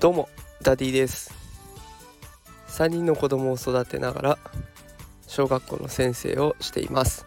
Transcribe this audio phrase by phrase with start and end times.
[0.00, 0.28] どうも
[0.62, 1.34] ダディです。
[2.68, 4.38] 3人の子供を育てながら
[5.26, 7.26] 小学校の先生をしています。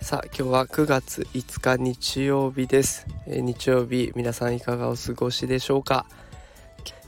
[0.00, 6.06] さあ今日は9月5日日曜日です、えー、日曜日皆さんいかがお過ごしでしょうか、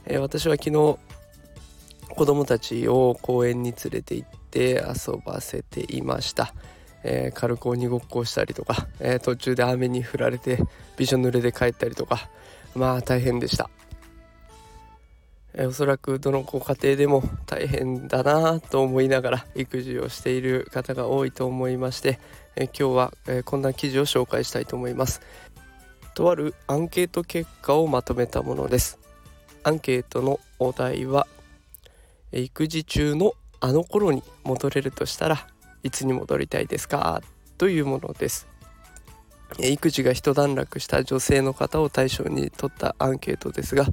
[0.05, 6.53] えー、私は昨日子供たちを公園に連れて行って遊ばせていました、
[7.03, 10.59] えー、軽く鬼ごっこをしたりとか、 え途中で雨に降られて
[10.97, 12.29] びしょ濡れで帰ったりとか
[12.75, 13.69] まあ大変でした。
[15.53, 22.19] えおそらくどのご家庭でも大変だなと思いながら育児をしている方が多いと思いまして、
[22.55, 25.21] え今日は、えこんな記事を紹介したいと思います。
[26.13, 28.97] とあるアンケート結果をまとめたものです。
[29.63, 31.27] アンケートのお題は
[32.31, 35.47] 育児中のあの頃に戻れるとしたら
[35.83, 37.21] いつに戻りたいですか？
[37.57, 38.47] というものです。
[39.59, 43.85] 育児が一段落した女性の方を対象に取ったアンケートですが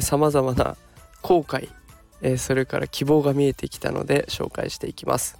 [0.00, 0.76] さまざまな
[1.20, 1.68] 後悔、
[2.22, 5.36] えー、それから希望が見えてきたので紹介していきます、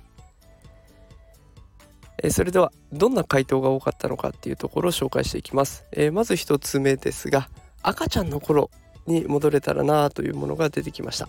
[2.21, 7.49] えー、それではどんな回答が多かったのかっていうところを紹介していきます、えー、まず1つ目ですが
[7.81, 8.71] 赤ちゃんの頃
[9.07, 11.29] に戻れたらなというものが出てきました、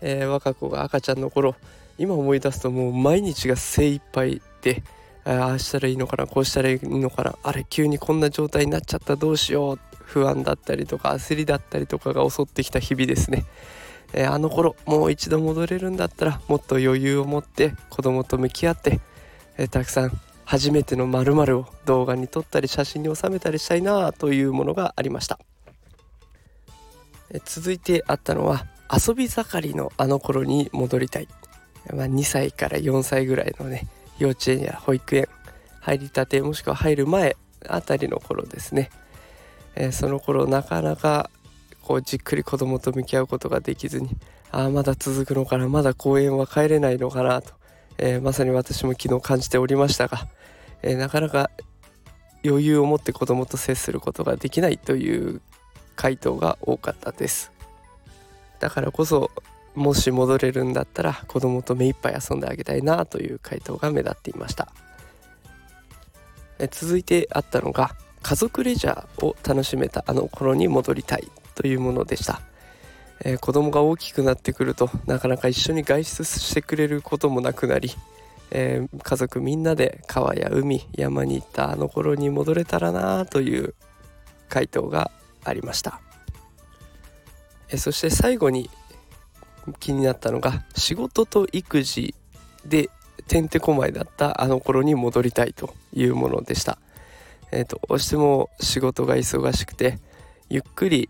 [0.00, 1.54] えー若子が赤ちゃんの頃
[1.98, 4.82] 今思い出すともう毎日が精一杯で
[5.24, 13.44] ああしたらいいのかなこうしたらいいのかなあれ急にこんな状態になっちゃったどうしよう不安だったりとか焦りだったりとかが襲ってきた日々ですね、
[14.12, 19.00] えー、あの頃もう一度戻れるんだったらもっと余裕を持って子供と向き合って、
[19.58, 25.38] えー、たくさん初めての〇〇を動画に撮ったり写真に収めたりしたいなというものがありました、
[27.30, 31.28] え、続いてあったのは遊び盛りのあの頃に戻りたい、
[31.94, 33.86] まあ、2歳から4歳ぐらいのね
[34.18, 35.28] 幼稚園や保育園
[35.80, 37.36] 入りたてもしくは入る前
[37.68, 38.90] あたりの頃ですね。
[39.76, 41.30] えー、その頃なかなか
[41.82, 44.10] こうじっくり子供と向き合うことができずに
[44.50, 47.52] ああまだ続くのかなまだ公園は帰れないのかなと、
[47.98, 50.26] えー、まさに私も昨日感じておりましたが、
[50.82, 51.50] えー、なかなか
[52.44, 55.40] 余裕を持って子供と接することができないという
[55.94, 57.52] 回答が多かったです。
[58.60, 59.30] だからこそ
[59.74, 64.68] もし戻れるんだったら子供と目いっぱい遊んであげたいなという回答が目立っていました。
[66.60, 72.42] え続いてあったのが家族レジャーを楽しめたあの頃に戻りたいというものでした、
[73.24, 77.90] えー、子供が大きくなってくるとなかなか一緒に外出してくれることもなくなり、
[78.50, 83.74] えー、家族みんなで川や海山に行ったあの頃に戻れたらなという
[84.50, 85.10] 回答が
[85.44, 86.00] ありました、
[87.72, 88.70] え、そして最後に
[89.78, 92.14] 気になったのが仕事と育児
[92.64, 92.90] で
[93.28, 96.78] てんてこまいだったあの頃に戻りたいというものでした。
[97.52, 99.98] えー、どうしても仕事が忙しくて
[100.48, 101.08] ゆっくり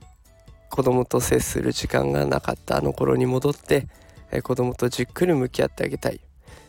[0.70, 3.88] 子供と接する時間がなかったあの頃に戻って、
[4.30, 6.20] えー、子供とじっくり向き合ってあげたい、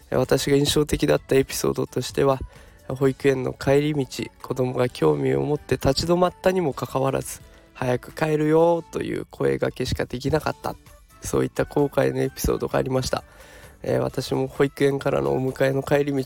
[0.09, 2.39] 私が印象的だったエピソードとしては
[2.87, 4.05] 保育園の帰り道
[4.41, 7.41] 子供が興味を持って立ち止まったにもかかわらず
[7.73, 10.75] 早く帰るよという声がけしかできなかった。
[11.21, 13.23] そういった後悔のエピソードがありました、
[13.83, 16.23] えー、私も保育園からのお迎えの帰り道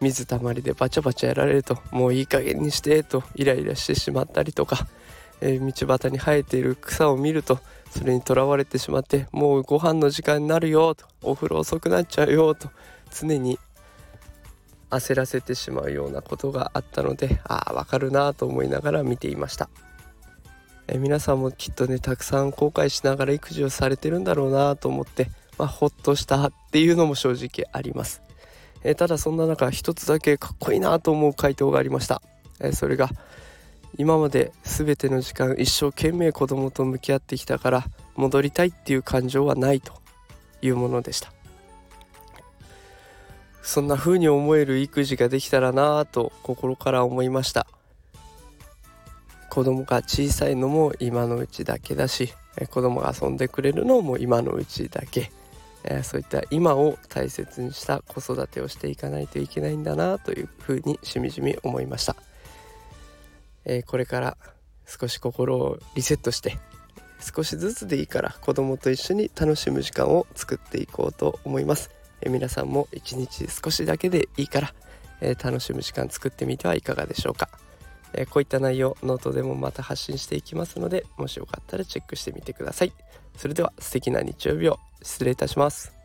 [0.00, 4.86] 水たまりでバチャバチャやられるともういい加減にしてとイライラしてしまったりとか、
[5.40, 7.58] えー、道端に生えている草を見ると
[7.90, 12.70] それにとらわれてしまってもうご飯の時間になるよとお風呂遅くなっちゃうよと
[13.10, 13.58] 常に
[14.90, 19.70] 焦らせてしまうようなことがあったのでああわかるなと思いながら見ていました、
[20.88, 28.22] え、皆さんもきっとねたくさん後悔しながら育児をされてるんだろうなと思って、まあ、ほっとしたっていうのも正直あります。
[28.84, 32.22] え、ただそんな中一つだけかっこいいなと思う回答がありました、
[32.60, 33.10] え、それが
[33.98, 39.94] 今まで全ての時間一生懸命子供と向き合ってきたから戻りたいっていう感情はないと
[40.62, 41.32] いうものでした。
[43.62, 47.66] そんな風に思える育児ができたらなぁと心から思いました。
[49.56, 52.30] 子供が小さいのも今のうちだけだし
[52.68, 55.32] 子供が遊んでくれるのも今のうちだけ。
[55.84, 62.16] え、そういった今を大切にした子育てをしていかないといけないんだなというふうにしみじみ思いました、
[63.64, 64.36] え、これから
[64.86, 66.58] 少し心をリセットして
[67.20, 74.74] 少しずつでいいから子供と一緒に楽しむ時間を作っていこうと思います、え、皆さんも一日少しだけでいいから、
[75.22, 77.48] え楽しむ時間作ってみてはいかがでしょうか。
[78.16, 82.92] えこういった内容ノートでもまた発信していきますのでもしよかったらチェックしてみてください。
[83.36, 85.95] それでは素敵な日曜日を失礼いたします。